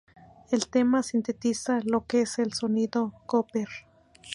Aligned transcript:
El 0.49 0.67
tema 0.67 1.03
sintetiza 1.03 1.79
lo 1.83 2.07
que 2.07 2.21
es 2.21 2.39
el 2.39 2.53
"sonido 2.53 3.13
Gopher". 3.27 3.67